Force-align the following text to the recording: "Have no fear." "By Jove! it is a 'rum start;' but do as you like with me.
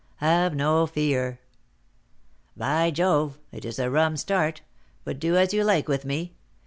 "Have 0.15 0.55
no 0.55 0.87
fear." 0.87 1.41
"By 2.57 2.89
Jove! 2.89 3.37
it 3.51 3.63
is 3.63 3.77
a 3.77 3.91
'rum 3.91 4.17
start;' 4.17 4.61
but 5.03 5.19
do 5.19 5.37
as 5.37 5.53
you 5.53 5.63
like 5.63 5.87
with 5.87 6.05
me. 6.05 6.33